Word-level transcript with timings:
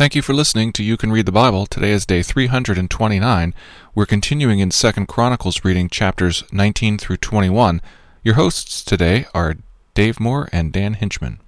Thank 0.00 0.14
you 0.14 0.22
for 0.22 0.32
listening 0.32 0.72
to 0.72 0.82
You 0.82 0.96
Can 0.96 1.12
Read 1.12 1.26
the 1.26 1.30
Bible. 1.30 1.66
Today 1.66 1.90
is 1.90 2.06
day 2.06 2.22
329. 2.22 3.54
We're 3.94 4.06
continuing 4.06 4.58
in 4.58 4.70
2nd 4.70 5.06
Chronicles 5.08 5.62
reading 5.62 5.90
chapters 5.90 6.42
19 6.50 6.96
through 6.96 7.18
21. 7.18 7.82
Your 8.24 8.36
hosts 8.36 8.82
today 8.82 9.26
are 9.34 9.56
Dave 9.92 10.18
Moore 10.18 10.48
and 10.52 10.72
Dan 10.72 10.94
Hinchman. 10.94 11.38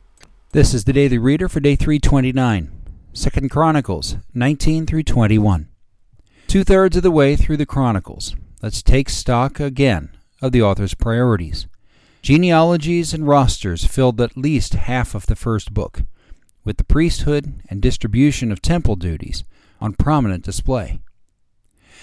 This 0.50 0.74
is 0.74 0.84
the 0.84 0.92
Daily 0.92 1.16
Reader 1.16 1.48
for 1.48 1.60
day 1.60 1.76
329, 1.76 2.70
2nd 3.14 3.50
Chronicles 3.50 4.16
19 4.34 4.84
through 4.84 5.04
21. 5.04 5.68
Two 6.46 6.62
thirds 6.62 6.98
of 6.98 7.02
the 7.02 7.10
way 7.10 7.36
through 7.36 7.56
the 7.56 7.64
Chronicles, 7.64 8.36
let's 8.60 8.82
take 8.82 9.08
stock 9.08 9.60
again 9.60 10.14
of 10.42 10.52
the 10.52 10.60
author's 10.60 10.92
priorities. 10.92 11.68
Genealogies 12.20 13.14
and 13.14 13.26
rosters 13.26 13.86
filled 13.86 14.20
at 14.20 14.36
least 14.36 14.74
half 14.74 15.14
of 15.14 15.24
the 15.24 15.36
first 15.36 15.72
book 15.72 16.02
with 16.64 16.76
the 16.76 16.84
priesthood 16.84 17.62
and 17.68 17.80
distribution 17.80 18.52
of 18.52 18.62
temple 18.62 18.96
duties 18.96 19.44
on 19.80 19.94
prominent 19.94 20.44
display. 20.44 21.00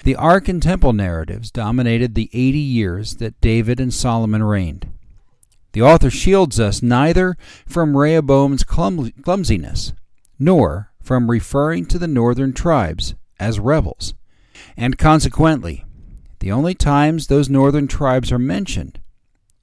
The 0.03 0.15
Ark 0.15 0.47
and 0.47 0.61
Temple 0.61 0.93
narratives 0.93 1.51
dominated 1.51 2.15
the 2.15 2.29
80 2.33 2.57
years 2.57 3.15
that 3.17 3.39
David 3.41 3.79
and 3.79 3.93
Solomon 3.93 4.43
reigned. 4.43 4.87
The 5.73 5.81
author 5.81 6.09
shields 6.09 6.59
us 6.59 6.81
neither 6.81 7.37
from 7.67 7.97
Rehoboam's 7.97 8.63
clumsiness 8.63 9.93
nor 10.39 10.91
from 11.01 11.29
referring 11.29 11.85
to 11.87 11.99
the 11.99 12.07
northern 12.07 12.53
tribes 12.53 13.13
as 13.39 13.59
rebels, 13.59 14.13
and 14.77 14.97
consequently, 14.97 15.85
the 16.39 16.51
only 16.51 16.73
times 16.73 17.27
those 17.27 17.49
northern 17.49 17.87
tribes 17.87 18.31
are 18.31 18.39
mentioned 18.39 18.98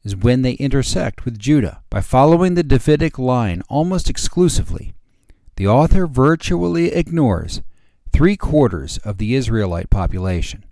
is 0.06 0.14
when 0.14 0.42
they 0.42 0.52
intersect 0.52 1.24
with 1.24 1.36
Judah. 1.36 1.82
By 1.90 2.00
following 2.00 2.54
the 2.54 2.62
Davidic 2.62 3.18
line 3.18 3.62
almost 3.68 4.08
exclusively, 4.08 4.94
the 5.56 5.66
author 5.66 6.06
virtually 6.06 6.92
ignores 6.92 7.60
three 8.12 8.36
quarters 8.36 8.98
of 8.98 9.18
the 9.18 9.34
Israelite 9.34 9.90
population. 9.90 10.64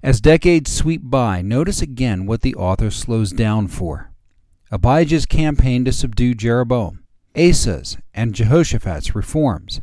As 0.00 0.20
decades 0.20 0.72
sweep 0.72 1.00
by, 1.02 1.42
notice 1.42 1.82
again 1.82 2.24
what 2.24 2.42
the 2.42 2.54
author 2.54 2.88
slows 2.88 3.32
down 3.32 3.66
for. 3.66 4.12
Abijah's 4.70 5.26
campaign 5.26 5.84
to 5.84 5.90
subdue 5.90 6.34
Jeroboam, 6.34 7.02
Asa's 7.36 7.98
and 8.14 8.32
Jehoshaphat's 8.32 9.16
reforms, 9.16 9.80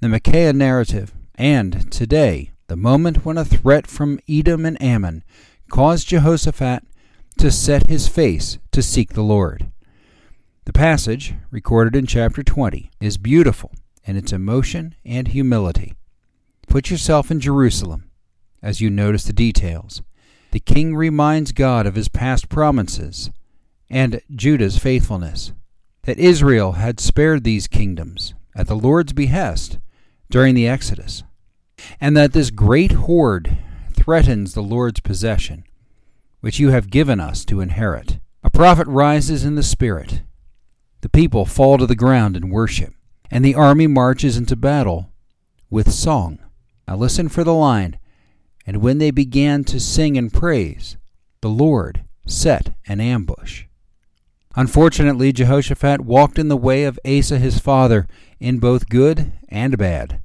the 0.00 0.08
Micaiah 0.08 0.52
narrative, 0.52 1.14
and, 1.36 1.92
today, 1.92 2.50
the 2.66 2.76
moment 2.76 3.24
when 3.24 3.38
a 3.38 3.44
threat 3.44 3.86
from 3.86 4.18
Edom 4.28 4.66
and 4.66 4.80
Ammon 4.82 5.22
caused 5.70 6.08
Jehoshaphat 6.08 6.84
to 7.38 7.50
set 7.50 7.88
his 7.88 8.08
face 8.08 8.58
to 8.72 8.82
seek 8.82 9.12
the 9.12 9.22
Lord. 9.22 9.70
The 10.64 10.72
passage, 10.72 11.34
recorded 11.50 11.94
in 11.94 12.06
chapter 12.06 12.42
20, 12.42 12.90
is 13.00 13.18
beautiful 13.18 13.72
in 14.04 14.16
its 14.16 14.32
emotion 14.32 14.94
and 15.04 15.28
humility. 15.28 15.94
Put 16.68 16.90
yourself 16.90 17.30
in 17.30 17.40
Jerusalem 17.40 18.10
as 18.62 18.80
you 18.80 18.88
notice 18.88 19.24
the 19.24 19.32
details. 19.32 20.02
The 20.52 20.60
king 20.60 20.96
reminds 20.96 21.52
God 21.52 21.86
of 21.86 21.96
his 21.96 22.08
past 22.08 22.48
promises 22.48 23.30
and 23.90 24.20
Judah's 24.34 24.78
faithfulness, 24.78 25.52
that 26.02 26.18
Israel 26.18 26.72
had 26.72 26.98
spared 26.98 27.44
these 27.44 27.66
kingdoms 27.66 28.34
at 28.54 28.66
the 28.66 28.74
Lord's 28.74 29.12
behest 29.12 29.78
during 30.30 30.54
the 30.54 30.66
Exodus, 30.66 31.22
and 32.00 32.16
that 32.16 32.32
this 32.32 32.50
great 32.50 32.92
horde 32.92 33.58
threatens 33.92 34.54
the 34.54 34.62
Lord's 34.62 35.00
possession 35.00 35.64
which 36.44 36.60
you 36.60 36.68
have 36.68 36.90
given 36.90 37.20
us 37.20 37.42
to 37.42 37.62
inherit. 37.62 38.18
A 38.42 38.50
prophet 38.50 38.86
rises 38.86 39.46
in 39.46 39.54
the 39.54 39.62
Spirit. 39.62 40.20
The 41.00 41.08
people 41.08 41.46
fall 41.46 41.78
to 41.78 41.86
the 41.86 41.96
ground 41.96 42.36
in 42.36 42.50
worship, 42.50 42.92
and 43.30 43.42
the 43.42 43.54
army 43.54 43.86
marches 43.86 44.36
into 44.36 44.54
battle 44.54 45.10
with 45.70 45.90
song. 45.90 46.38
Now 46.86 46.96
listen 46.96 47.30
for 47.30 47.44
the 47.44 47.54
line. 47.54 47.98
And 48.66 48.82
when 48.82 48.98
they 48.98 49.10
began 49.10 49.64
to 49.64 49.80
sing 49.80 50.18
and 50.18 50.30
praise, 50.30 50.98
the 51.40 51.48
Lord 51.48 52.04
set 52.26 52.74
an 52.86 53.00
ambush. 53.00 53.64
Unfortunately, 54.54 55.32
Jehoshaphat 55.32 56.02
walked 56.02 56.38
in 56.38 56.48
the 56.48 56.58
way 56.58 56.84
of 56.84 57.00
Asa 57.06 57.38
his 57.38 57.58
father 57.58 58.06
in 58.38 58.58
both 58.58 58.90
good 58.90 59.32
and 59.48 59.78
bad. 59.78 60.20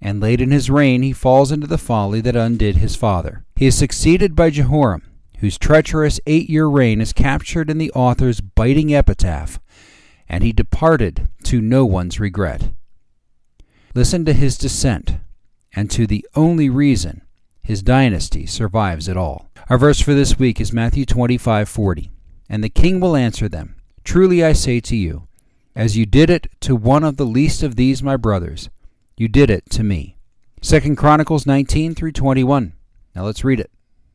And 0.00 0.18
late 0.18 0.40
in 0.40 0.50
his 0.50 0.70
reign 0.70 1.02
he 1.02 1.12
falls 1.12 1.52
into 1.52 1.66
the 1.66 1.76
folly 1.76 2.22
that 2.22 2.36
undid 2.36 2.76
his 2.76 2.96
father. 2.96 3.44
He 3.54 3.66
is 3.66 3.76
succeeded 3.76 4.34
by 4.34 4.48
Jehoram, 4.48 5.02
whose 5.42 5.58
treacherous 5.58 6.20
eight 6.24 6.48
year 6.48 6.66
reign 6.66 7.00
is 7.00 7.12
captured 7.12 7.68
in 7.68 7.76
the 7.76 7.90
author's 7.94 8.40
biting 8.40 8.94
epitaph, 8.94 9.58
and 10.28 10.44
he 10.44 10.52
departed 10.52 11.28
to 11.42 11.60
no 11.60 11.84
one's 11.84 12.20
regret. 12.20 12.70
Listen 13.92 14.24
to 14.24 14.34
his 14.34 14.56
descent, 14.56 15.16
and 15.74 15.90
to 15.90 16.06
the 16.06 16.24
only 16.36 16.70
reason 16.70 17.22
his 17.60 17.82
dynasty 17.82 18.46
survives 18.46 19.08
at 19.08 19.16
all. 19.16 19.50
Our 19.68 19.78
verse 19.78 20.00
for 20.00 20.14
this 20.14 20.38
week 20.38 20.60
is 20.60 20.72
Matthew 20.72 21.04
25:40. 21.04 22.08
And 22.48 22.62
the 22.62 22.68
king 22.68 23.00
will 23.00 23.16
answer 23.16 23.48
them, 23.48 23.74
Truly 24.04 24.44
I 24.44 24.52
say 24.52 24.78
to 24.78 24.94
you, 24.94 25.26
as 25.74 25.96
you 25.96 26.06
did 26.06 26.30
it 26.30 26.46
to 26.60 26.76
one 26.76 27.02
of 27.02 27.16
the 27.16 27.26
least 27.26 27.64
of 27.64 27.74
these 27.74 28.00
my 28.00 28.16
brothers, 28.16 28.70
you 29.16 29.26
did 29.26 29.50
it 29.50 29.68
to 29.70 29.82
me. 29.82 30.18
2 30.60 30.94
Chronicles 30.94 31.46
19 31.46 31.96
through 31.96 32.12
21. 32.12 32.74
Now 33.16 33.24
let's 33.24 33.42
read 33.42 33.58
it. 33.58 33.72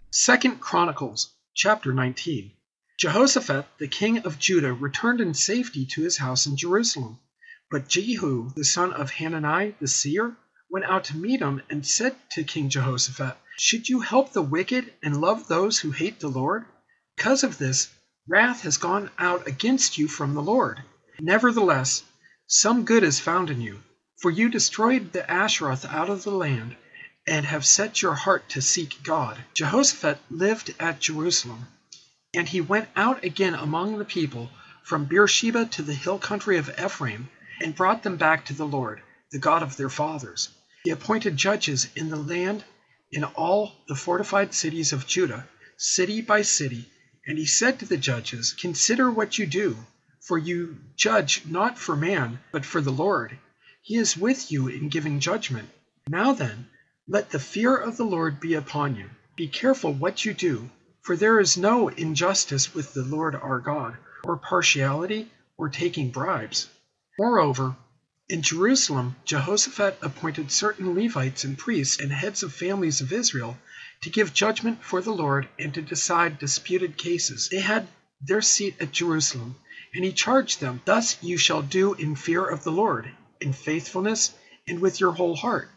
Second 0.10 0.62
Chronicles 0.62 1.34
chapter 1.54 1.92
19. 1.92 2.54
Jehoshaphat 2.98 3.66
the 3.78 3.90
king 3.90 4.20
of 4.20 4.40
Judah 4.40 4.72
returned 4.72 5.20
in 5.20 5.34
safety 5.34 5.86
to 5.88 6.02
his 6.02 6.16
house 6.16 6.46
in 6.46 6.56
Jerusalem. 6.56 7.20
But 7.70 7.90
Jehu 7.90 8.54
the 8.56 8.64
son 8.64 8.94
of 8.94 9.12
Hanani 9.12 9.76
the 9.82 9.88
seer 9.90 10.38
went 10.70 10.86
out 10.86 11.04
to 11.06 11.18
meet 11.18 11.42
him 11.42 11.62
and 11.70 11.86
said 11.86 12.16
to 12.32 12.46
King 12.46 12.70
Jehoshaphat, 12.70 13.36
Should 13.58 13.90
you 13.90 14.00
help 14.00 14.32
the 14.32 14.42
wicked 14.42 14.94
and 15.04 15.20
love 15.20 15.50
those 15.50 15.80
who 15.80 15.92
hate 15.92 16.22
the 16.22 16.30
Lord? 16.30 16.64
Because 17.18 17.44
of 17.44 17.58
this, 17.58 17.90
wrath 18.30 18.62
has 18.62 18.78
gone 18.78 19.12
out 19.20 19.46
against 19.46 19.98
you 19.98 20.08
from 20.08 20.36
the 20.36 20.42
Lord. 20.42 20.82
Nevertheless, 21.20 22.04
some 22.48 22.86
good 22.86 23.04
is 23.04 23.20
found 23.20 23.50
in 23.50 23.60
you, 23.60 23.84
for 24.22 24.32
you 24.32 24.48
destroyed 24.48 25.12
the 25.12 25.24
Asheroth 25.24 25.84
out 25.84 26.10
of 26.10 26.24
the 26.24 26.32
land 26.32 26.78
and 27.28 27.46
have 27.46 27.66
set 27.66 28.02
your 28.02 28.14
heart 28.16 28.48
to 28.48 28.62
seek 28.62 29.04
God. 29.04 29.38
Jehoshaphat 29.54 30.18
lived 30.30 30.74
at 30.80 31.02
Jerusalem, 31.02 31.68
and 32.34 32.48
he 32.48 32.62
went 32.62 32.88
out 32.96 33.24
again 33.24 33.54
among 33.54 33.98
the 33.98 34.06
people 34.06 34.50
from 34.84 35.06
Beersheba 35.06 35.66
to 35.66 35.82
the 35.82 35.94
hill 35.94 36.18
country 36.18 36.58
of 36.58 36.70
Ephraim, 36.80 37.30
and 37.62 37.76
brought 37.76 38.04
them 38.04 38.16
back 38.16 38.46
to 38.46 38.54
the 38.54 38.66
Lord, 38.66 39.02
the 39.32 39.40
God 39.40 39.62
of 39.62 39.76
their 39.76 39.90
fathers. 39.90 40.48
He 40.84 40.92
appointed 40.92 41.36
judges 41.36 41.88
in 41.96 42.10
the 42.10 42.16
land 42.16 42.64
in 43.12 43.26
all 43.26 43.76
the 43.88 43.96
fortified 43.96 44.54
cities 44.54 44.94
of 44.94 45.06
Judah, 45.06 45.48
city 45.76 46.22
by 46.22 46.44
city, 46.44 46.90
and 47.26 47.38
he 47.38 47.46
said 47.46 47.80
to 47.80 47.86
the 47.86 47.98
judges, 47.98 48.54
Consider 48.54 49.12
what 49.12 49.38
you 49.38 49.46
do, 49.46 49.76
for 50.22 50.38
you 50.38 50.78
judge 50.96 51.46
not 51.46 51.78
for 51.78 51.96
man, 51.98 52.40
but 52.54 52.66
for 52.66 52.80
the 52.80 52.92
Lord. 52.92 53.38
He 53.82 53.98
is 53.98 54.16
with 54.16 54.50
you 54.50 54.70
in 54.70 54.88
giving 54.88 55.20
judgment. 55.20 55.70
Now 56.08 56.32
then, 56.32 56.70
let 57.10 57.30
the 57.30 57.40
fear 57.40 57.76
of 57.76 57.98
the 57.98 58.06
Lord 58.06 58.40
be 58.42 58.56
upon 58.56 58.96
you. 58.98 59.10
Be 59.38 59.48
careful 59.48 59.94
what 59.94 60.26
you 60.26 60.34
do, 60.34 60.70
for 61.02 61.16
there 61.16 61.40
is 61.40 61.58
no 61.58 61.88
injustice 61.88 62.74
with 62.76 62.94
the 62.94 63.04
Lord 63.04 63.34
our 63.36 63.60
God, 63.62 63.96
or 64.26 64.36
partiality, 64.38 65.32
or 65.58 65.70
taking 65.70 66.12
bribes. 66.12 66.68
Moreover, 67.18 67.78
in 68.30 68.42
Jerusalem, 68.42 69.16
Jehoshaphat 69.26 70.00
appointed 70.02 70.52
certain 70.52 70.96
Levites 70.96 71.46
and 71.46 71.58
priests 71.58 72.02
and 72.02 72.12
heads 72.12 72.44
of 72.44 72.54
families 72.54 73.00
of 73.00 73.14
Israel 73.14 73.58
to 74.02 74.10
give 74.10 74.34
judgment 74.34 74.84
for 74.84 75.02
the 75.02 75.14
Lord 75.14 75.48
and 75.58 75.74
to 75.76 75.82
decide 75.82 76.40
disputed 76.40 76.98
cases. 76.98 77.48
They 77.50 77.62
had 77.62 77.88
their 78.22 78.42
seat 78.42 78.76
at 78.82 78.92
Jerusalem, 78.92 79.56
and 79.96 80.04
he 80.04 80.12
charged 80.12 80.60
them, 80.60 80.82
Thus 80.84 81.18
you 81.24 81.38
shall 81.38 81.62
do 81.62 81.94
in 81.94 82.16
fear 82.18 82.46
of 82.46 82.66
the 82.66 82.72
Lord, 82.72 83.10
in 83.40 83.54
faithfulness, 83.54 84.34
and 84.68 84.82
with 84.82 85.00
your 85.00 85.14
whole 85.14 85.38
heart. 85.38 85.70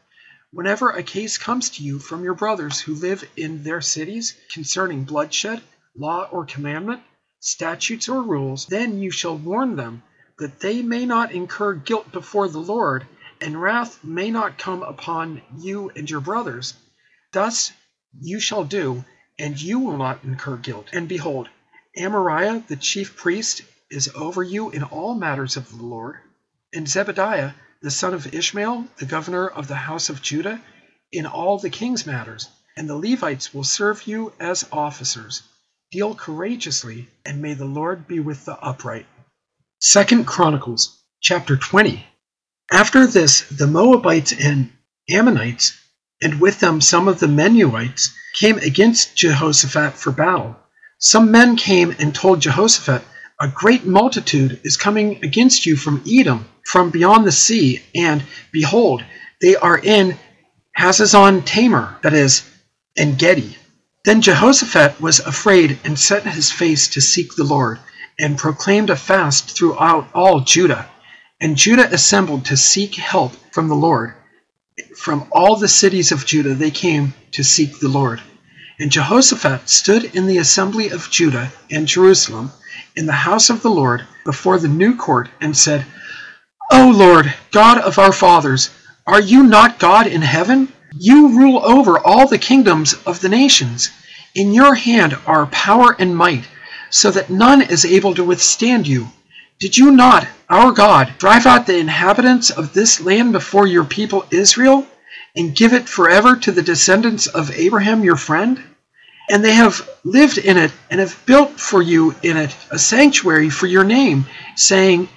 Whenever 0.52 0.90
a 0.90 1.02
case 1.02 1.38
comes 1.38 1.70
to 1.70 1.84
you 1.84 1.98
from 2.00 2.24
your 2.24 2.34
brothers 2.34 2.80
who 2.80 2.94
live 2.94 3.24
in 3.36 3.62
their 3.62 3.80
cities 3.80 4.34
concerning 4.52 5.04
bloodshed, 5.04 5.62
law 5.96 6.24
or 6.32 6.44
commandment, 6.44 7.00
statutes 7.38 8.08
or 8.08 8.22
rules, 8.22 8.66
then 8.66 8.98
you 9.00 9.10
shall 9.12 9.36
warn 9.38 9.76
them 9.76 10.02
that 10.38 10.58
they 10.60 10.82
may 10.82 11.06
not 11.06 11.30
incur 11.30 11.74
guilt 11.74 12.10
before 12.10 12.48
the 12.48 12.58
Lord, 12.58 13.06
and 13.40 13.62
wrath 13.62 14.02
may 14.02 14.30
not 14.30 14.58
come 14.58 14.82
upon 14.82 15.40
you 15.56 15.90
and 15.90 16.10
your 16.10 16.20
brothers. 16.20 16.74
Thus 17.32 17.72
you 18.20 18.40
shall 18.40 18.64
do, 18.64 19.04
and 19.38 19.60
you 19.60 19.78
will 19.78 19.96
not 19.96 20.24
incur 20.24 20.56
guilt. 20.56 20.88
And 20.92 21.08
behold, 21.08 21.48
Amariah 21.96 22.66
the 22.66 22.76
chief 22.76 23.16
priest 23.16 23.62
is 23.88 24.10
over 24.14 24.42
you 24.42 24.70
in 24.70 24.82
all 24.82 25.14
matters 25.14 25.56
of 25.56 25.70
the 25.70 25.82
Lord, 25.84 26.16
and 26.72 26.86
Zebadiah 26.86 27.54
the 27.82 27.90
son 27.90 28.12
of 28.12 28.34
Ishmael, 28.34 28.86
the 28.98 29.06
governor 29.06 29.48
of 29.48 29.66
the 29.66 29.74
house 29.74 30.10
of 30.10 30.20
Judah, 30.20 30.60
in 31.12 31.24
all 31.24 31.58
the 31.58 31.70
king's 31.70 32.06
matters, 32.06 32.48
and 32.76 32.88
the 32.88 32.96
Levites 32.96 33.54
will 33.54 33.64
serve 33.64 34.06
you 34.06 34.32
as 34.38 34.68
officers. 34.70 35.42
Deal 35.90 36.14
courageously, 36.14 37.08
and 37.24 37.40
may 37.40 37.54
the 37.54 37.64
Lord 37.64 38.06
be 38.06 38.20
with 38.20 38.44
the 38.44 38.58
upright. 38.58 39.06
Second 39.80 40.26
Chronicles 40.26 40.98
chapter 41.22 41.56
20. 41.56 42.06
After 42.70 43.06
this, 43.06 43.40
the 43.48 43.66
Moabites 43.66 44.32
and 44.32 44.70
Ammonites, 45.08 45.76
and 46.22 46.38
with 46.38 46.60
them 46.60 46.82
some 46.82 47.08
of 47.08 47.18
the 47.18 47.26
Meunites, 47.26 48.10
came 48.34 48.58
against 48.58 49.16
Jehoshaphat 49.16 49.94
for 49.94 50.12
battle. 50.12 50.54
Some 50.98 51.30
men 51.30 51.56
came 51.56 51.96
and 51.98 52.14
told 52.14 52.40
Jehoshaphat, 52.40 53.02
A 53.40 53.48
great 53.48 53.86
multitude 53.86 54.60
is 54.64 54.76
coming 54.76 55.24
against 55.24 55.64
you 55.64 55.76
from 55.76 56.04
Edom, 56.06 56.46
from 56.64 56.90
beyond 56.90 57.26
the 57.26 57.32
sea, 57.32 57.82
and 57.94 58.22
behold, 58.52 59.04
they 59.40 59.56
are 59.56 59.78
in 59.78 60.16
Hazazon 60.78 61.44
Tamar, 61.44 61.98
that 62.02 62.14
is, 62.14 62.42
En 62.96 63.16
Gedi. 63.16 63.56
Then 64.04 64.22
Jehoshaphat 64.22 65.00
was 65.00 65.20
afraid 65.20 65.78
and 65.84 65.98
set 65.98 66.24
his 66.24 66.50
face 66.50 66.88
to 66.88 67.00
seek 67.00 67.34
the 67.34 67.44
Lord, 67.44 67.78
and 68.18 68.38
proclaimed 68.38 68.90
a 68.90 68.96
fast 68.96 69.50
throughout 69.50 70.08
all 70.14 70.40
Judah. 70.40 70.88
And 71.40 71.56
Judah 71.56 71.92
assembled 71.92 72.46
to 72.46 72.56
seek 72.56 72.94
help 72.94 73.32
from 73.52 73.68
the 73.68 73.74
Lord. 73.74 74.14
From 74.96 75.26
all 75.32 75.56
the 75.56 75.68
cities 75.68 76.12
of 76.12 76.26
Judah 76.26 76.54
they 76.54 76.70
came 76.70 77.14
to 77.32 77.42
seek 77.42 77.78
the 77.78 77.88
Lord. 77.88 78.20
And 78.78 78.90
Jehoshaphat 78.90 79.68
stood 79.68 80.16
in 80.16 80.26
the 80.26 80.38
assembly 80.38 80.88
of 80.88 81.10
Judah 81.10 81.52
and 81.70 81.86
Jerusalem 81.86 82.52
in 82.96 83.06
the 83.06 83.12
house 83.12 83.50
of 83.50 83.62
the 83.62 83.70
Lord 83.70 84.06
before 84.24 84.58
the 84.58 84.68
new 84.68 84.96
court 84.96 85.28
and 85.40 85.56
said, 85.56 85.84
O 86.72 86.92
Lord, 86.94 87.34
God 87.50 87.78
of 87.78 87.98
our 87.98 88.12
fathers, 88.12 88.70
are 89.04 89.20
you 89.20 89.42
not 89.42 89.80
God 89.80 90.06
in 90.06 90.22
heaven? 90.22 90.72
You 90.96 91.36
rule 91.36 91.64
over 91.64 91.98
all 91.98 92.28
the 92.28 92.38
kingdoms 92.38 92.94
of 93.06 93.20
the 93.20 93.28
nations. 93.28 93.90
In 94.36 94.54
your 94.54 94.76
hand 94.76 95.16
are 95.26 95.46
power 95.46 95.96
and 95.98 96.16
might, 96.16 96.44
so 96.88 97.10
that 97.10 97.28
none 97.28 97.60
is 97.60 97.84
able 97.84 98.14
to 98.14 98.22
withstand 98.22 98.86
you. 98.86 99.08
Did 99.58 99.76
you 99.76 99.90
not, 99.90 100.28
our 100.48 100.70
God, 100.70 101.12
drive 101.18 101.44
out 101.44 101.66
the 101.66 101.76
inhabitants 101.76 102.50
of 102.50 102.72
this 102.72 103.00
land 103.00 103.32
before 103.32 103.66
your 103.66 103.84
people 103.84 104.24
Israel, 104.30 104.86
and 105.34 105.56
give 105.56 105.72
it 105.72 105.88
forever 105.88 106.36
to 106.36 106.52
the 106.52 106.62
descendants 106.62 107.26
of 107.26 107.50
Abraham 107.50 108.04
your 108.04 108.16
friend? 108.16 108.62
And 109.28 109.44
they 109.44 109.54
have 109.54 109.88
lived 110.04 110.38
in 110.38 110.56
it, 110.56 110.72
and 110.88 111.00
have 111.00 111.20
built 111.26 111.58
for 111.58 111.82
you 111.82 112.14
in 112.22 112.36
it 112.36 112.56
a 112.70 112.78
sanctuary 112.78 113.50
for 113.50 113.66
your 113.66 113.84
name, 113.84 114.26
saying, 114.54 115.08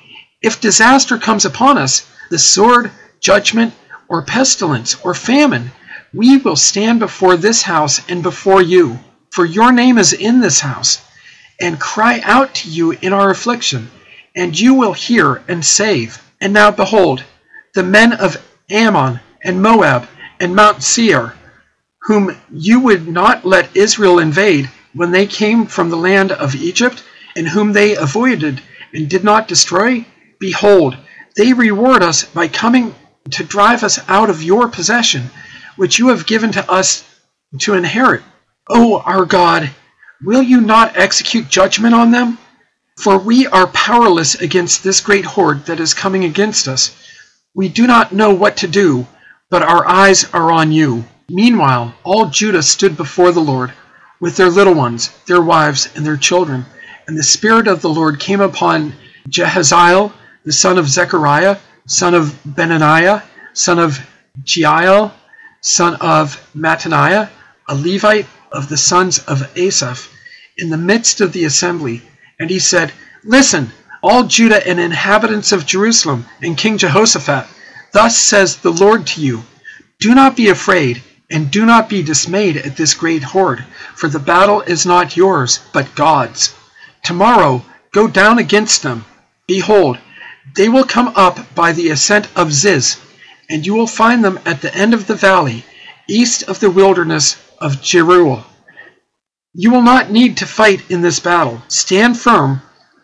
If 0.44 0.62
disaster 0.62 1.18
comes 1.18 1.46
upon 1.46 1.80
us, 1.80 2.06
the 2.30 2.38
sword, 2.38 2.92
judgment, 3.20 3.74
or 4.08 4.22
pestilence, 4.22 4.96
or 5.04 5.16
famine, 5.16 5.72
we 6.14 6.38
will 6.38 6.56
stand 6.56 7.00
before 7.00 7.38
this 7.38 7.64
house 7.64 8.08
and 8.08 8.22
before 8.22 8.62
you, 8.62 9.00
for 9.32 9.46
your 9.46 9.72
name 9.72 9.98
is 9.98 10.14
in 10.14 10.42
this 10.42 10.60
house, 10.60 11.02
and 11.60 11.80
cry 11.80 12.22
out 12.24 12.54
to 12.56 12.70
you 12.70 12.92
in 12.92 13.14
our 13.14 13.32
affliction 13.32 13.90
and 14.36 14.60
you 14.60 14.74
will 14.74 14.94
hear 14.94 15.44
and 15.48 15.64
save. 15.64 16.22
And 16.42 16.54
now 16.54 16.72
behold, 16.72 17.24
the 17.74 17.84
men 17.84 18.14
of 18.14 18.38
Ammon 18.70 19.20
and 19.44 19.62
Moab 19.62 20.08
and 20.40 20.56
Mount 20.56 20.82
Seir, 20.84 21.36
whom 22.02 22.36
you 22.52 22.80
would 22.80 23.08
not 23.08 23.46
let 23.46 23.76
Israel 23.76 24.20
invade 24.20 24.70
when 24.94 25.12
they 25.12 25.26
came 25.26 25.66
from 25.66 25.90
the 25.90 25.98
land 25.98 26.32
of 26.32 26.56
Egypt, 26.56 27.04
and 27.36 27.48
whom 27.48 27.74
they 27.74 27.96
avoided 27.96 28.62
and 28.94 29.10
did 29.10 29.24
not 29.24 29.48
destroy, 29.48 30.06
behold, 30.44 30.98
they 31.38 31.54
reward 31.54 32.04
us 32.04 32.26
by 32.26 32.50
coming 32.50 32.94
to 33.32 33.46
drive 33.46 33.82
us 33.82 33.98
out 34.10 34.30
of 34.30 34.44
your 34.44 34.68
possession, 34.68 35.32
which 35.78 35.98
you 35.98 36.10
have 36.10 36.28
given 36.28 36.52
to 36.52 36.70
us 36.70 37.06
to 37.60 37.76
inherit. 37.76 38.22
O 38.70 39.00
our 39.00 39.24
God, 39.26 39.72
will 40.22 40.42
you 40.42 40.60
not 40.60 40.98
execute 40.98 41.48
judgment 41.48 41.96
on 41.96 42.12
them? 42.12 42.38
For 42.98 43.18
we 43.18 43.48
are 43.48 43.68
powerless 43.68 44.36
against 44.36 44.84
this 44.84 45.00
great 45.00 45.24
horde 45.24 45.66
that 45.68 45.80
is 45.80 45.94
coming 45.94 46.26
against 46.26 46.68
us. 46.68 46.94
We 47.56 47.70
do 47.70 47.88
not 47.88 48.12
know 48.12 48.34
what 48.34 48.58
to 48.58 48.68
do, 48.68 49.08
but 49.50 49.64
our 49.64 49.88
eyes 49.88 50.26
are 50.34 50.52
on 50.52 50.74
you. 50.74 51.06
Meanwhile, 51.30 51.96
all 52.04 52.26
Judah 52.26 52.64
stood 52.64 52.98
before 52.98 53.32
the 53.32 53.48
Lord, 53.54 53.72
with 54.20 54.36
their 54.36 54.50
little 54.50 54.76
ones, 54.76 55.10
their 55.26 55.42
wives, 55.42 55.88
and 55.96 56.06
their 56.06 56.18
children. 56.18 56.66
And 57.08 57.18
the 57.18 57.24
Spirit 57.24 57.70
of 57.70 57.82
the 57.82 57.90
Lord 57.90 58.20
came 58.20 58.42
upon 58.42 58.94
Jahaziel, 59.30 60.12
the 60.46 60.52
son 60.52 60.78
of 60.78 60.88
Zechariah, 60.88 61.58
son 61.86 62.14
of 62.14 62.38
Benaiah, 62.46 63.24
son 63.54 63.80
of 63.80 64.00
Jeiel, 64.44 65.12
son 65.62 65.96
of 65.96 66.36
Mattaniah, 66.56 67.30
a 67.70 67.76
Levite 67.76 68.28
of 68.52 68.70
the 68.70 68.78
sons 68.78 69.20
of 69.20 69.50
Asaph, 69.58 70.10
in 70.58 70.70
the 70.70 70.78
midst 70.78 71.22
of 71.22 71.34
the 71.34 71.46
assembly 71.46 72.02
and 72.40 72.50
he 72.50 72.60
said, 72.60 72.92
Listen, 73.24 73.72
all 74.02 74.24
Judah 74.24 74.68
and 74.68 74.80
inhabitants 74.80 75.52
of 75.52 75.66
Jerusalem, 75.66 76.26
and 76.42 76.58
King 76.58 76.78
Jehoshaphat, 76.78 77.48
thus 77.92 78.18
says 78.18 78.58
the 78.58 78.72
Lord 78.72 79.08
to 79.08 79.22
you 79.22 79.44
Do 80.00 80.14
not 80.14 80.36
be 80.36 80.50
afraid, 80.50 81.02
and 81.30 81.52
do 81.52 81.66
not 81.66 81.88
be 81.88 82.04
dismayed 82.04 82.58
at 82.58 82.76
this 82.76 82.94
great 82.96 83.24
horde, 83.24 83.64
for 83.96 84.10
the 84.10 84.20
battle 84.20 84.62
is 84.62 84.86
not 84.86 85.16
yours, 85.16 85.60
but 85.72 85.96
God's. 85.96 86.54
Tomorrow 87.04 87.64
go 87.92 88.08
down 88.08 88.40
against 88.40 88.84
them. 88.84 89.06
Behold, 89.48 89.98
they 90.56 90.70
will 90.70 90.84
come 90.84 91.10
up 91.16 91.56
by 91.56 91.72
the 91.72 91.90
ascent 91.90 92.28
of 92.36 92.54
Ziz, 92.54 92.98
and 93.50 93.66
you 93.66 93.74
will 93.74 93.88
find 93.88 94.24
them 94.24 94.40
at 94.46 94.62
the 94.62 94.74
end 94.76 94.94
of 94.94 95.08
the 95.08 95.16
valley, 95.16 95.66
east 96.08 96.44
of 96.44 96.60
the 96.60 96.70
wilderness 96.70 97.38
of 97.60 97.82
Jeruel. 97.82 98.44
You 99.54 99.72
will 99.72 99.82
not 99.82 100.12
need 100.12 100.38
to 100.38 100.46
fight 100.46 100.90
in 100.90 101.02
this 101.02 101.20
battle. 101.20 101.62
Stand 101.68 102.20
firm, 102.20 102.62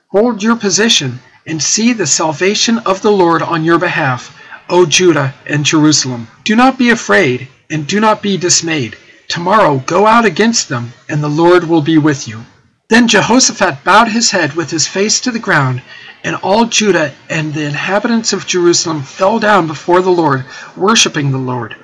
hold 0.08 0.42
your 0.42 0.56
position, 0.56 1.20
and 1.46 1.62
see 1.62 1.94
the 1.94 2.08
salvation 2.08 2.80
of 2.80 3.02
the 3.02 3.12
Lord 3.12 3.42
on 3.42 3.64
your 3.64 3.80
behalf, 3.80 4.36
O 4.70 4.86
Judah 4.86 5.34
and 5.46 5.66
Jerusalem. 5.66 6.28
Do 6.44 6.56
not 6.56 6.78
be 6.78 6.90
afraid, 6.90 7.48
and 7.70 7.88
do 7.88 8.00
not 8.00 8.22
be 8.22 8.38
dismayed. 8.38 8.98
Tomorrow 9.28 9.84
go 9.86 10.08
out 10.08 10.26
against 10.26 10.70
them, 10.70 10.94
and 11.08 11.24
the 11.24 11.30
Lord 11.30 11.64
will 11.64 11.82
be 11.82 11.98
with 11.98 12.28
you. 12.28 12.46
Then 12.90 13.08
Jehoshaphat 13.08 13.84
bowed 13.84 14.08
his 14.08 14.32
head 14.32 14.54
with 14.54 14.72
his 14.72 14.88
face 14.88 15.22
to 15.22 15.32
the 15.32 15.38
ground, 15.38 15.84
and 16.24 16.36
all 16.38 16.66
Judah 16.66 17.14
and 17.30 17.54
the 17.54 17.66
inhabitants 17.66 18.34
of 18.34 18.46
Jerusalem 18.46 19.04
fell 19.04 19.40
down 19.40 19.68
before 19.68 20.02
the 20.02 20.10
Lord, 20.10 20.46
worshipping 20.76 21.32
the 21.32 21.38
Lord. 21.38 21.76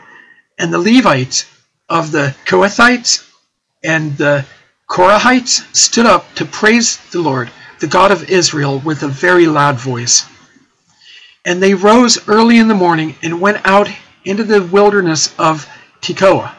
And 0.58 0.74
the 0.74 0.80
Levites 0.80 1.46
of 1.90 2.12
the 2.12 2.36
Kohathites 2.46 3.30
and 3.84 4.18
the 4.18 4.46
Korahites 4.90 5.76
stood 5.76 6.06
up 6.06 6.34
to 6.36 6.46
praise 6.46 6.98
the 7.12 7.22
Lord, 7.22 7.50
the 7.80 7.88
God 7.88 8.12
of 8.12 8.30
Israel, 8.30 8.80
with 8.80 9.04
a 9.04 9.08
very 9.08 9.46
loud 9.46 9.76
voice. 9.76 10.26
And 11.46 11.62
they 11.62 11.74
rose 11.74 12.28
early 12.28 12.58
in 12.58 12.68
the 12.68 12.74
morning 12.76 13.16
and 13.22 13.42
went 13.42 13.66
out 13.66 13.90
into 14.24 14.44
the 14.44 14.64
wilderness 14.64 15.34
of 15.38 15.68
Tekoa. 16.02 16.56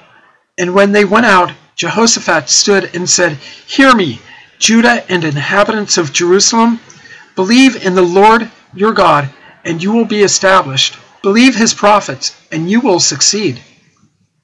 And 0.59 0.75
when 0.75 0.93
they 0.93 1.05
went 1.05 1.27
out, 1.27 1.53
Jehoshaphat 1.75 2.49
stood 2.49 2.95
and 2.95 3.09
said, 3.09 3.33
Hear 3.67 3.95
me, 3.95 4.21
Judah 4.59 5.05
and 5.11 5.25
inhabitants 5.25 5.99
of 5.99 6.12
Jerusalem. 6.12 6.81
Believe 7.37 7.85
in 7.85 7.95
the 7.95 8.02
Lord 8.02 8.50
your 8.75 8.93
God, 8.93 9.28
and 9.64 9.83
you 9.83 9.93
will 9.93 10.07
be 10.07 10.23
established. 10.23 10.97
Believe 11.23 11.55
his 11.55 11.75
prophets, 11.75 12.35
and 12.50 12.71
you 12.71 12.81
will 12.81 12.99
succeed. 12.99 13.61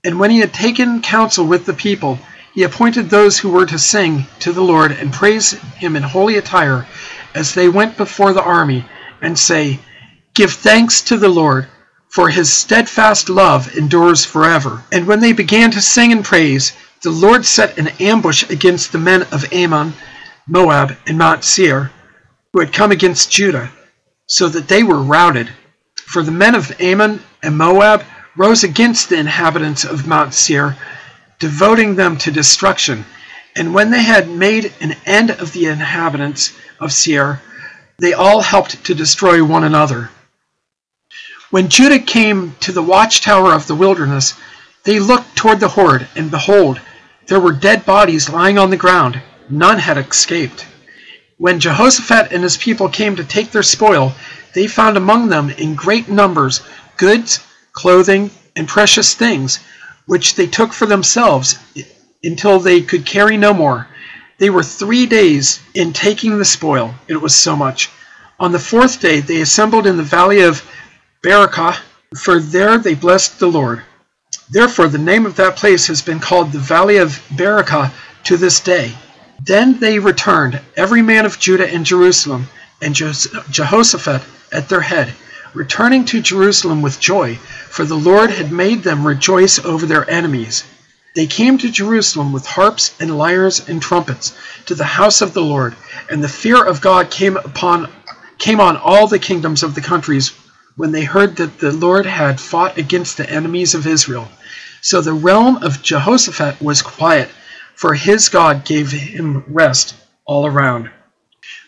And 0.05 0.21
when 0.21 0.31
he 0.31 0.41
had 0.41 0.53
taken 0.53 1.01
counsel 1.01 1.47
with 1.47 1.65
the 1.65 1.73
people, 1.73 2.19
he 2.55 2.65
appointed 2.65 3.09
those 3.09 3.39
who 3.39 3.51
were 3.51 3.65
to 3.65 3.79
sing 3.79 4.27
to 4.41 4.53
the 4.53 4.63
Lord 4.63 4.93
and 4.93 5.11
praise 5.11 5.53
him 5.53 5.97
in 5.97 6.03
holy 6.03 6.37
attire 6.37 6.87
as 7.35 7.55
they 7.55 7.69
went 7.69 7.97
before 7.97 8.35
the 8.35 8.43
army 8.43 8.85
and 9.23 9.39
say, 9.39 9.81
Give 10.35 10.53
thanks 10.53 11.01
to 11.03 11.17
the 11.17 11.31
Lord, 11.31 11.69
for 12.11 12.29
his 12.29 12.53
steadfast 12.53 13.31
love 13.31 13.75
endures 13.75 14.27
forever. 14.27 14.85
And 14.93 15.07
when 15.07 15.21
they 15.21 15.33
began 15.33 15.71
to 15.71 15.81
sing 15.81 16.13
and 16.13 16.23
praise, 16.23 16.73
the 17.01 17.11
Lord 17.11 17.47
set 17.47 17.79
an 17.79 17.89
ambush 18.01 18.51
against 18.51 18.93
the 18.93 18.99
men 18.99 19.23
of 19.33 19.51
Ammon, 19.51 19.95
Moab, 20.47 20.97
and 21.07 21.17
Mount 21.17 21.43
Seir, 21.43 21.91
who 22.53 22.61
had 22.61 22.73
come 22.73 22.93
against 22.93 23.31
Judah, 23.31 23.71
so 24.27 24.49
that 24.49 24.69
they 24.69 24.83
were 24.83 25.03
routed. 25.03 25.51
For 25.97 26.23
the 26.23 26.31
men 26.31 26.55
of 26.55 26.81
Ammon 26.81 27.23
and 27.43 27.57
Moab 27.57 28.05
rose 28.37 28.65
against 28.65 29.09
the 29.09 29.19
inhabitants 29.19 29.85
of 29.85 30.07
Mount 30.07 30.35
Seir 30.35 30.77
devoting 31.43 31.97
them 31.97 32.17
to 32.17 32.31
destruction. 32.31 33.05
And 33.57 33.75
when 33.75 33.91
they 33.91 34.03
had 34.03 34.29
made 34.29 34.73
an 34.81 34.95
end 35.05 35.31
of 35.31 35.53
the 35.53 35.67
inhabitants 35.67 36.53
of 36.79 36.93
Seir, 36.93 37.43
they 37.99 38.13
all 38.13 38.41
helped 38.41 38.85
to 38.85 38.95
destroy 38.95 39.45
one 39.45 39.65
another. 39.65 40.11
When 41.51 41.69
Judah 41.69 41.99
came 41.99 42.55
to 42.61 42.71
the 42.71 42.83
watchtower 42.83 43.53
of 43.53 43.67
the 43.67 43.75
wilderness, 43.75 44.35
they 44.85 45.01
looked 45.01 45.35
toward 45.35 45.59
the 45.59 45.69
horde, 45.69 46.07
and 46.15 46.31
behold, 46.31 46.81
there 47.27 47.41
were 47.41 47.53
dead 47.53 47.85
bodies 47.85 48.31
lying 48.31 48.57
on 48.57 48.71
the 48.71 48.77
ground. 48.77 49.21
None 49.51 49.79
had 49.79 49.99
escaped. 49.99 50.65
When 51.43 51.59
Jehoshaphat 51.59 52.31
and 52.31 52.45
his 52.45 52.57
people 52.57 52.89
came 52.89 53.17
to 53.17 53.25
take 53.25 53.51
their 53.51 53.65
spoil, 53.65 54.15
they 54.55 54.69
found 54.69 54.97
among 54.97 55.29
them 55.29 55.51
in 55.51 55.75
great 55.75 56.09
numbers 56.09 56.61
goods, 56.97 57.41
clothing, 57.73 58.31
and 58.55 58.69
precious 58.69 59.15
things 59.15 59.59
which 60.07 60.37
they 60.37 60.47
took 60.47 60.73
for 60.73 60.87
themselves 60.87 61.59
until 62.23 62.61
they 62.61 62.81
could 62.81 63.05
carry 63.05 63.37
no 63.37 63.53
more. 63.53 63.89
They 64.39 64.51
were 64.51 64.63
three 64.63 65.05
days 65.05 65.59
in 65.75 65.93
taking 65.93 66.39
the 66.39 66.45
spoil, 66.45 66.95
it 67.09 67.21
was 67.21 67.35
so 67.35 67.57
much. 67.57 67.91
On 68.39 68.53
the 68.53 68.61
fourth 68.61 69.01
day 69.01 69.19
they 69.19 69.41
assembled 69.41 69.89
in 69.89 69.97
the 69.97 70.05
valley 70.05 70.43
of 70.43 70.63
Berakah, 71.25 71.77
for 72.17 72.39
there 72.39 72.79
they 72.79 72.95
blessed 72.95 73.41
the 73.41 73.49
Lord. 73.49 73.83
Therefore, 74.49 74.87
the 74.87 74.99
name 74.99 75.27
of 75.27 75.35
that 75.35 75.57
place 75.57 75.89
has 75.89 76.03
been 76.03 76.21
called 76.21 76.53
the 76.53 76.61
Valley 76.61 76.99
of 76.99 77.21
Berakah 77.31 77.91
to 78.27 78.37
this 78.37 78.61
day. 78.61 78.95
Then 79.45 79.81
they 79.81 79.99
returned, 79.99 80.61
every 80.77 81.03
man 81.03 81.27
of 81.27 81.37
Judah 81.37 81.69
and 81.69 81.85
Jerusalem, 81.85 82.49
and 82.81 82.95
Jehoshaphat 82.95 84.23
at 84.53 84.69
their 84.69 84.83
head, 84.83 85.15
returning 85.53 86.05
to 86.05 86.23
Jerusalem 86.23 86.81
with 86.81 87.01
joy, 87.01 87.41
for 87.69 87.85
the 87.85 87.97
Lord 87.97 88.31
had 88.31 88.53
made 88.53 88.85
them 88.85 89.05
rejoice 89.05 89.59
over 89.59 89.85
their 89.85 90.09
enemies. 90.09 90.63
They 91.17 91.27
came 91.27 91.59
to 91.59 91.73
Jerusalem 91.73 92.33
with 92.33 92.47
harps 92.47 92.93
and 93.01 93.19
lyres 93.19 93.69
and 93.69 93.83
trumpets 93.83 94.33
to 94.67 94.77
the 94.77 94.85
house 94.85 95.21
of 95.21 95.35
the 95.35 95.43
Lord, 95.43 95.75
and 96.09 96.23
the 96.23 96.29
fear 96.29 96.63
of 96.65 96.81
God 96.81 97.11
came 97.11 97.37
upon 97.37 97.91
came 98.39 98.61
on 98.61 98.77
all 98.77 99.09
the 99.09 99.19
kingdoms 99.19 99.65
of 99.65 99.75
the 99.75 99.81
countries 99.81 100.31
when 100.77 100.93
they 100.93 101.03
heard 101.03 101.35
that 101.37 101.59
the 101.59 101.73
Lord 101.73 102.07
had 102.07 102.41
fought 102.41 102.79
against 102.79 103.17
the 103.17 103.29
enemies 103.29 103.75
of 103.75 103.89
Israel. 103.89 104.29
So 104.83 105.01
the 105.01 105.15
realm 105.15 105.65
of 105.65 105.83
Jehoshaphat 105.83 106.63
was 106.63 106.81
quiet 106.81 107.29
for 107.83 107.95
his 107.95 108.29
God 108.29 108.65
gave 108.65 108.93
him 108.93 109.43
rest 109.49 109.97
all 110.25 110.47
around. 110.47 110.89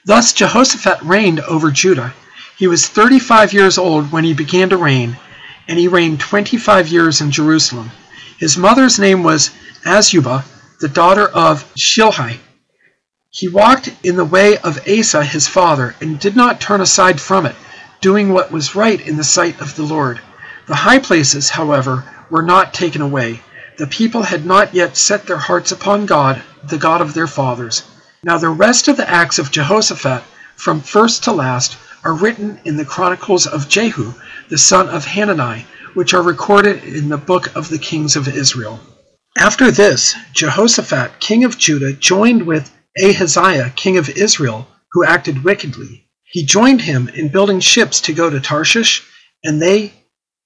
Thus 0.05 0.33
Jehoshaphat 0.33 1.03
reigned 1.03 1.41
over 1.41 1.73
Judah. 1.73 2.15
He 2.57 2.69
was 2.69 2.87
35 2.87 3.53
years 3.53 3.79
old 3.79 4.13
when 4.13 4.23
he 4.23 4.33
began 4.33 4.71
to 4.71 4.77
reign, 4.77 5.19
and 5.67 5.77
he 5.77 5.89
reigned 5.89 6.21
25 6.21 6.87
years 6.87 7.21
in 7.21 7.33
Jerusalem. 7.33 7.91
His 8.39 8.57
mother's 8.57 8.97
name 8.97 9.25
was 9.25 9.51
Azubah, 9.85 10.45
the 10.79 10.87
daughter 10.87 11.27
of 11.27 11.65
Shilhi. 11.75 12.39
He 13.31 13.49
walked 13.49 13.91
in 14.05 14.15
the 14.15 14.25
way 14.25 14.57
of 14.59 14.87
Asa 14.89 15.25
his 15.25 15.49
father, 15.49 15.97
and 16.01 16.21
did 16.21 16.37
not 16.37 16.61
turn 16.61 16.81
aside 16.81 17.21
from 17.21 17.45
it, 17.45 17.57
doing 18.01 18.33
what 18.33 18.53
was 18.53 18.77
right 18.77 19.01
in 19.01 19.17
the 19.17 19.25
sight 19.25 19.61
of 19.61 19.75
the 19.75 19.83
Lord. 19.83 20.21
The 20.69 20.77
high 20.77 21.01
places, 21.01 21.51
however, 21.51 22.05
were 22.31 22.43
not 22.43 22.73
taken 22.73 23.03
away 23.03 23.43
the 23.77 23.87
people 23.87 24.23
had 24.23 24.47
not 24.47 24.75
yet 24.75 24.97
set 24.97 25.27
their 25.27 25.39
hearts 25.39 25.73
upon 25.73 26.07
God, 26.07 26.43
the 26.63 26.79
God 26.79 27.01
of 27.01 27.15
their 27.15 27.27
fathers. 27.27 27.83
Now 28.23 28.39
the 28.39 28.49
rest 28.49 28.89
of 28.89 28.97
the 28.97 29.09
acts 29.09 29.39
of 29.39 29.51
Jehoshaphat, 29.51 30.23
from 30.57 30.81
first 30.81 31.25
to 31.25 31.33
last, 31.33 31.77
are 32.05 32.15
written 32.15 32.61
in 32.65 32.77
the 32.77 32.85
chronicles 32.85 33.47
of 33.47 33.69
Jehu, 33.69 34.15
the 34.49 34.59
son 34.59 34.89
of 34.89 35.05
Hanani, 35.05 35.67
which 35.95 36.15
are 36.15 36.23
recorded 36.23 36.85
in 36.85 37.09
the 37.09 37.17
book 37.17 37.55
of 37.57 37.69
the 37.69 37.79
kings 37.79 38.17
of 38.17 38.29
Israel. 38.29 38.81
After 39.37 39.71
this, 39.71 40.15
Jehoshaphat, 40.33 41.19
king 41.19 41.45
of 41.45 41.59
Judah, 41.59 41.93
joined 41.93 42.47
with 42.47 42.71
Ahaziah, 43.03 43.73
king 43.75 43.99
of 43.99 44.09
Israel, 44.11 44.69
who 44.93 45.05
acted 45.05 45.43
wickedly. 45.43 46.09
He 46.23 46.45
joined 46.45 46.83
him 46.83 47.09
in 47.09 47.29
building 47.29 47.61
ships 47.61 48.01
to 48.03 48.13
go 48.13 48.31
to 48.31 48.41
Tarshish, 48.41 49.03
and 49.43 49.61
they 49.61 49.93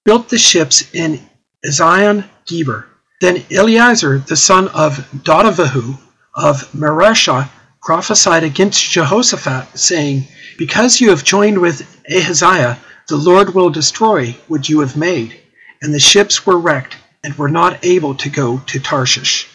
built 0.04 0.30
the 0.30 0.38
ships 0.38 0.94
in 0.94 1.20
Ezion 1.64 2.24
Geber. 2.46 2.86
Then 3.20 3.44
Eliezer 3.50 4.20
the 4.20 4.36
son 4.36 4.68
of 4.68 4.98
Dodavahu 5.10 5.98
of 6.34 6.70
Mareshah 6.72 7.50
prophesied 7.82 8.44
against 8.44 8.92
Jehoshaphat, 8.92 9.76
saying, 9.76 10.28
Because 10.56 11.00
you 11.00 11.10
have 11.10 11.24
joined 11.24 11.58
with 11.58 11.82
Ahaziah, 12.08 12.78
the 13.08 13.16
Lord 13.16 13.54
will 13.54 13.70
destroy 13.70 14.36
what 14.46 14.68
you 14.68 14.80
have 14.80 14.96
made. 14.96 15.40
And 15.82 15.92
the 15.92 15.98
ships 15.98 16.46
were 16.46 16.58
wrecked 16.58 16.96
and 17.24 17.36
were 17.36 17.48
not 17.48 17.84
able 17.84 18.14
to 18.14 18.28
go 18.28 18.58
to 18.66 18.78
Tarshish. 18.78 19.48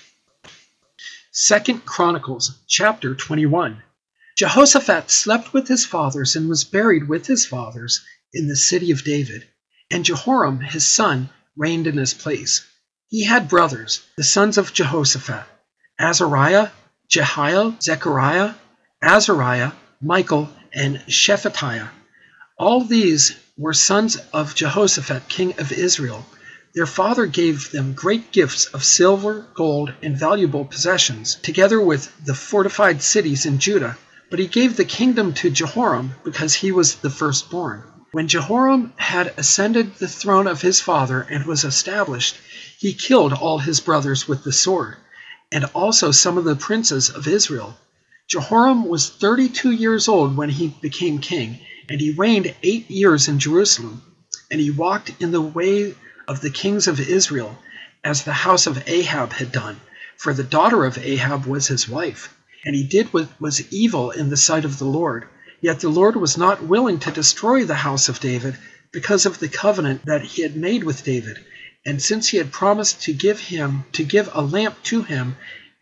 Second 1.32 1.86
Chronicles 1.86 2.60
chapter 2.68 3.16
21. 3.16 3.82
Jehoshaphat 4.36 5.10
slept 5.10 5.54
with 5.54 5.70
his 5.70 5.86
fathers 5.86 6.36
and 6.36 6.50
was 6.50 6.66
buried 6.66 7.08
with 7.08 7.28
his 7.28 7.46
fathers 7.46 8.04
in 8.34 8.48
the 8.48 8.58
city 8.58 8.92
of 8.92 9.06
David, 9.06 9.48
and 9.90 10.04
Jehoram 10.04 10.60
his 10.60 10.86
son 10.86 11.30
reigned 11.56 11.88
in 11.88 11.98
his 11.98 12.14
place. 12.14 12.66
He 13.16 13.26
had 13.26 13.48
brothers, 13.48 14.02
the 14.18 14.24
sons 14.24 14.58
of 14.58 14.74
Jehoshaphat 14.74 15.44
Azariah, 16.00 16.70
Jehiel, 17.08 17.76
Zechariah, 17.80 18.56
Azariah, 19.04 19.74
Michael, 20.02 20.50
and 20.74 21.00
Shephatiah. 21.08 21.90
All 22.58 22.84
these 22.84 23.34
were 23.56 23.76
sons 23.76 24.18
of 24.34 24.56
Jehoshaphat, 24.56 25.28
king 25.30 25.54
of 25.60 25.72
Israel. 25.72 26.26
Their 26.74 26.88
father 26.88 27.28
gave 27.28 27.70
them 27.70 27.94
great 27.94 28.32
gifts 28.32 28.66
of 28.66 28.84
silver, 28.84 29.46
gold, 29.54 29.94
and 30.02 30.18
valuable 30.18 30.66
possessions, 30.66 31.36
together 31.36 31.80
with 31.80 32.12
the 32.26 32.34
fortified 32.34 33.04
cities 33.04 33.46
in 33.46 33.60
Judah. 33.60 33.96
But 34.32 34.40
he 34.40 34.48
gave 34.48 34.76
the 34.76 34.86
kingdom 34.86 35.36
to 35.36 35.52
Jehoram 35.52 36.16
because 36.24 36.56
he 36.56 36.72
was 36.72 36.96
the 36.96 37.12
firstborn. 37.12 37.84
When 38.14 38.28
Jehoram 38.28 38.94
had 38.98 39.34
ascended 39.38 39.96
the 39.96 40.08
throne 40.08 40.46
of 40.46 40.62
his 40.62 40.80
father 40.80 41.22
and 41.32 41.48
was 41.48 41.64
established, 41.64 42.36
he 42.78 42.94
killed 42.94 43.34
all 43.34 43.58
his 43.58 43.80
brothers 43.80 44.28
with 44.28 44.44
the 44.44 44.52
sword, 44.52 44.98
and 45.52 45.66
also 45.74 46.12
some 46.12 46.38
of 46.38 46.44
the 46.44 46.56
princes 46.56 47.10
of 47.10 47.28
Israel. 47.28 47.76
Jehoram 48.28 48.86
was 48.86 49.10
thirty 49.10 49.50
two 49.50 49.72
years 49.72 50.08
old 50.08 50.38
when 50.38 50.50
he 50.50 50.76
became 50.80 51.18
king, 51.18 51.60
and 51.90 52.00
he 52.00 52.12
reigned 52.12 52.54
eight 52.62 52.88
years 52.92 53.28
in 53.28 53.40
Jerusalem. 53.40 54.04
And 54.52 54.62
he 54.62 54.70
walked 54.70 55.10
in 55.20 55.32
the 55.32 55.42
way 55.42 55.96
of 56.28 56.42
the 56.42 56.52
kings 56.52 56.88
of 56.88 57.00
Israel, 57.00 57.58
as 58.04 58.22
the 58.22 58.34
house 58.46 58.68
of 58.68 58.88
Ahab 58.88 59.34
had 59.34 59.52
done, 59.52 59.82
for 60.18 60.36
the 60.36 60.44
daughter 60.44 60.86
of 60.86 61.00
Ahab 61.00 61.48
was 61.48 61.66
his 61.66 61.90
wife. 61.90 62.32
And 62.64 62.76
he 62.76 62.84
did 62.84 63.12
what 63.12 63.30
was 63.42 63.74
evil 63.74 64.12
in 64.12 64.30
the 64.30 64.38
sight 64.38 64.66
of 64.66 64.78
the 64.78 64.86
Lord 64.86 65.28
Yet 65.64 65.80
the 65.80 65.88
Lord 65.88 66.18
was 66.18 66.38
not 66.38 66.62
willing 66.62 67.00
to 67.00 67.10
destroy 67.12 67.64
the 67.64 67.74
house 67.88 68.10
of 68.10 68.20
David 68.20 68.58
because 68.92 69.26
of 69.26 69.40
the 69.40 69.48
covenant 69.48 70.02
that 70.06 70.22
he 70.22 70.42
had 70.42 70.58
made 70.58 70.84
with 70.84 71.06
David, 71.06 71.40
and 71.86 72.02
since 72.02 72.28
he 72.28 72.36
had 72.38 72.52
promised 72.52 73.02
to 73.04 73.14
give 73.14 73.40
him 73.40 73.86
to 73.94 74.04
give 74.04 74.30
a 74.34 74.42
lamp 74.42 74.76
to 74.84 75.04
him 75.04 75.38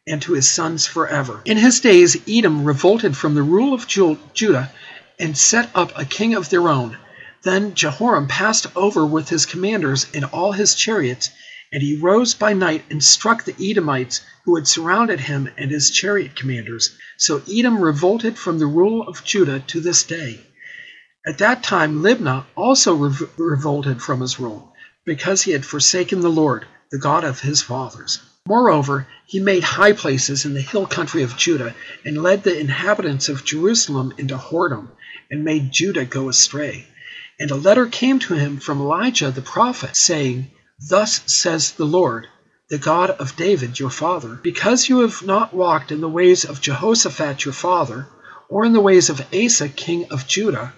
and 0.06 0.22
to 0.22 0.34
his 0.34 0.48
sons 0.48 0.86
forever. 0.86 1.42
In 1.46 1.58
his 1.58 1.80
days 1.80 2.16
Edom 2.30 2.64
revolted 2.64 3.18
from 3.18 3.34
the 3.34 3.42
rule 3.42 3.74
of 3.74 3.88
Judah 3.88 4.72
and 5.18 5.36
set 5.36 5.72
up 5.74 5.92
a 5.98 6.06
king 6.06 6.36
of 6.36 6.52
their 6.52 6.70
own. 6.70 6.96
Then 7.42 7.74
Jehoram 7.74 8.28
passed 8.28 8.68
over 8.76 9.04
with 9.04 9.30
his 9.30 9.48
commanders 9.48 10.06
and 10.14 10.26
all 10.26 10.52
his 10.52 10.76
chariots, 10.76 11.32
and 11.72 11.82
he 11.82 11.96
rose 11.98 12.34
by 12.34 12.54
night 12.54 12.84
and 12.90 13.04
struck 13.04 13.44
the 13.44 13.56
Edomites 13.72 14.22
who 14.44 14.56
had 14.56 14.68
surrounded 14.68 15.20
him 15.20 15.50
and 15.58 15.72
his 15.72 15.90
chariot 15.90 16.36
commanders. 16.36 16.98
So 17.18 17.42
Edom 17.50 17.80
revolted 17.80 18.38
from 18.38 18.60
the 18.60 18.66
rule 18.66 19.08
of 19.08 19.24
Judah 19.24 19.60
to 19.68 19.80
this 19.80 20.04
day. 20.04 20.42
At 21.26 21.38
that 21.38 21.64
time, 21.64 22.02
Libnah 22.02 22.46
also 22.58 22.96
revolted 23.38 24.02
from 24.02 24.22
his 24.22 24.40
rule, 24.40 24.74
because 25.06 25.44
he 25.44 25.52
had 25.52 25.66
forsaken 25.66 26.22
the 26.22 26.30
Lord, 26.30 26.66
the 26.92 26.98
God 26.98 27.24
of 27.24 27.42
his 27.42 27.62
fathers. 27.62 28.20
Moreover, 28.48 29.08
he 29.28 29.40
made 29.40 29.64
high 29.64 29.94
places 29.94 30.46
in 30.46 30.56
the 30.56 30.62
hill 30.62 30.88
country 30.88 31.22
of 31.22 31.38
Judah, 31.38 31.76
and 32.04 32.24
led 32.24 32.44
the 32.44 32.60
inhabitants 32.60 33.30
of 33.30 33.46
Jerusalem 33.46 34.14
into 34.18 34.36
whoredom, 34.36 34.90
and 35.30 35.46
made 35.46 35.72
Judah 35.72 36.06
go 36.06 36.28
astray. 36.28 36.88
And 37.40 37.52
a 37.52 37.56
letter 37.56 37.86
came 37.86 38.18
to 38.20 38.34
him 38.34 38.58
from 38.58 38.82
Elijah 38.82 39.30
the 39.30 39.44
prophet, 39.44 39.96
saying, 39.96 40.50
Thus 40.90 41.22
says 41.28 41.74
the 41.74 41.86
Lord, 41.86 42.28
the 42.70 42.80
God 42.80 43.12
of 43.12 43.36
David 43.36 43.80
your 43.80 43.92
father, 43.92 44.30
because 44.42 44.90
you 44.90 45.02
have 45.02 45.22
not 45.22 45.54
walked 45.54 45.92
in 45.92 46.02
the 46.02 46.10
ways 46.10 46.44
of 46.44 46.60
Jehoshaphat 46.60 47.46
your 47.46 47.54
father, 47.54 48.08
or 48.50 48.66
in 48.66 48.74
the 48.74 48.82
ways 48.82 49.08
of 49.08 49.24
Asa 49.32 49.70
king 49.70 50.08
of 50.10 50.28
Judah, 50.28 50.74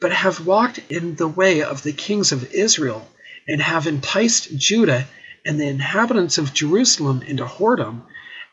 but 0.00 0.10
have 0.10 0.46
walked 0.46 0.78
in 0.90 1.16
the 1.16 1.28
way 1.28 1.62
of 1.62 1.82
the 1.82 1.92
kings 1.92 2.32
of 2.32 2.50
Israel, 2.54 3.06
and 3.46 3.60
have 3.60 3.86
enticed 3.86 4.56
Judah 4.56 5.06
and 5.44 5.60
the 5.60 5.68
inhabitants 5.68 6.38
of 6.38 6.54
Jerusalem 6.54 7.20
into 7.20 7.44
whoredom, 7.44 8.04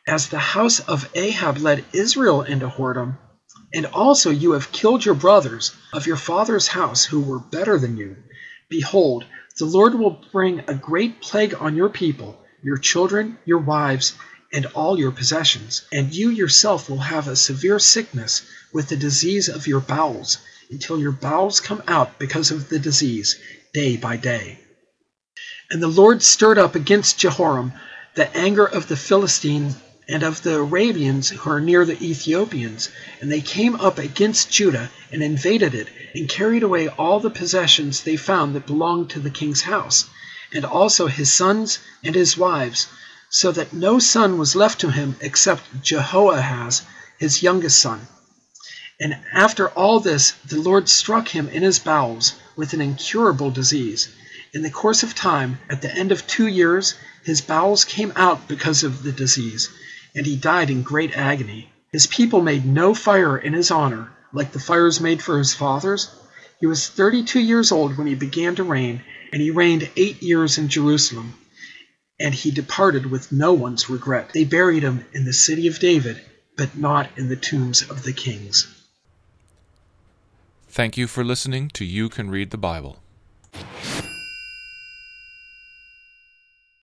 as 0.05 0.27
the 0.27 0.39
house 0.39 0.81
of 0.81 1.09
Ahab 1.15 1.59
led 1.59 1.85
Israel 1.93 2.41
into 2.41 2.67
whoredom, 2.67 3.17
and 3.73 3.85
also 3.85 4.31
you 4.31 4.51
have 4.51 4.73
killed 4.73 5.05
your 5.05 5.15
brothers 5.15 5.71
of 5.93 6.07
your 6.07 6.17
father's 6.17 6.67
house 6.67 7.05
who 7.05 7.21
were 7.21 7.39
better 7.39 7.79
than 7.79 7.95
you. 7.95 8.17
Behold, 8.67 9.23
the 9.59 9.65
Lord 9.65 9.93
will 9.93 10.21
bring 10.31 10.61
a 10.61 10.73
great 10.73 11.21
plague 11.21 11.53
on 11.59 11.75
your 11.75 11.89
people 11.89 12.39
your 12.61 12.77
children, 12.77 13.37
your 13.45 13.59
wives, 13.59 14.13
and 14.51 14.65
all 14.67 14.99
your 14.99 15.11
possessions. 15.11 15.83
And 15.91 16.13
you 16.13 16.29
yourself 16.29 16.89
will 16.89 16.97
have 16.99 17.27
a 17.27 17.35
severe 17.35 17.79
sickness 17.79 18.41
with 18.73 18.89
the 18.89 18.97
disease 18.97 19.47
of 19.47 19.67
your 19.67 19.79
bowels, 19.79 20.37
until 20.69 20.99
your 20.99 21.11
bowels 21.11 21.59
come 21.59 21.81
out 21.87 22.19
because 22.19 22.51
of 22.51 22.69
the 22.69 22.79
disease, 22.79 23.39
day 23.73 23.97
by 23.97 24.17
day. 24.17 24.59
And 25.69 25.81
the 25.81 25.87
Lord 25.87 26.21
stirred 26.21 26.57
up 26.57 26.75
against 26.75 27.19
Jehoram 27.19 27.73
the 28.15 28.35
anger 28.35 28.65
of 28.65 28.87
the 28.87 28.97
Philistines 28.97 29.75
and 30.09 30.23
of 30.23 30.41
the 30.41 30.55
Arabians 30.55 31.29
who 31.29 31.49
are 31.49 31.61
near 31.61 31.85
the 31.85 32.03
Ethiopians, 32.03 32.89
and 33.21 33.31
they 33.31 33.41
came 33.41 33.75
up 33.75 33.97
against 33.97 34.51
Judah 34.51 34.89
and 35.11 35.21
invaded 35.21 35.73
it, 35.75 35.87
and 36.15 36.27
carried 36.27 36.63
away 36.63 36.87
all 36.87 37.19
the 37.19 37.29
possessions 37.29 38.01
they 38.01 38.17
found 38.17 38.55
that 38.55 38.67
belonged 38.67 39.09
to 39.11 39.19
the 39.19 39.29
king's 39.29 39.61
house 39.61 40.05
and 40.51 40.65
also 40.65 41.05
his 41.05 41.31
sons 41.31 41.77
and 42.03 42.15
his 42.15 42.35
wives, 42.35 42.87
so 43.29 43.51
that 43.51 43.71
no 43.71 43.99
son 43.99 44.37
was 44.39 44.55
left 44.55 44.81
to 44.81 44.89
him 44.89 45.15
except 45.21 45.83
Jehoahaz, 45.83 46.81
his 47.19 47.43
youngest 47.43 47.79
son. 47.79 48.07
And 48.99 49.15
after 49.31 49.69
all 49.69 49.99
this, 49.99 50.33
the 50.45 50.59
Lord 50.59 50.89
struck 50.89 51.27
him 51.27 51.47
in 51.49 51.61
his 51.61 51.77
bowels 51.77 52.33
with 52.55 52.73
an 52.73 52.81
incurable 52.81 53.51
disease. 53.51 54.09
In 54.53 54.63
the 54.63 54.71
course 54.71 55.03
of 55.03 55.13
time, 55.13 55.59
at 55.69 55.83
the 55.83 55.93
end 55.93 56.11
of 56.11 56.25
two 56.25 56.47
years, 56.47 56.95
his 57.23 57.41
bowels 57.41 57.85
came 57.85 58.11
out 58.15 58.47
because 58.47 58.83
of 58.83 59.03
the 59.03 59.11
disease, 59.11 59.69
and 60.19 60.27
he 60.27 60.35
died 60.35 60.69
in 60.69 60.81
great 60.81 61.17
agony. 61.17 61.71
His 61.93 62.05
people 62.05 62.41
made 62.41 62.65
no 62.65 62.93
fire 62.93 63.37
in 63.37 63.53
his 63.53 63.71
honor, 63.71 64.11
like 64.33 64.51
the 64.51 64.59
fires 64.59 64.99
made 64.99 65.23
for 65.23 65.37
his 65.37 65.53
fathers. 65.53 66.13
He 66.59 66.67
was 66.67 66.89
thirty 66.89 67.23
two 67.23 67.39
years 67.39 67.71
old 67.71 67.97
when 67.97 68.05
he 68.05 68.15
began 68.15 68.53
to 68.55 68.65
reign, 68.65 69.01
and 69.31 69.41
he 69.41 69.49
reigned 69.49 69.89
eight 69.95 70.21
years 70.21 70.57
in 70.57 70.67
Jerusalem. 70.67 71.35
And 72.19 72.33
he 72.33 72.51
departed 72.51 73.05
with 73.05 73.31
no 73.31 73.53
one's 73.53 73.89
regret. 73.89 74.31
They 74.33 74.43
buried 74.43 74.83
him 74.83 75.05
in 75.13 75.23
the 75.23 75.31
city 75.31 75.67
of 75.67 75.79
David, 75.79 76.19
but 76.57 76.75
not 76.75 77.09
in 77.17 77.29
the 77.29 77.37
tombs 77.37 77.89
of 77.89 78.03
the 78.03 78.11
kings. 78.11 78.67
Thank 80.67 80.97
you 80.97 81.07
for 81.07 81.23
listening 81.23 81.69
to 81.75 81.85
You 81.85 82.09
Can 82.09 82.29
Read 82.29 82.51
the 82.51 82.57
Bible. 82.57 82.99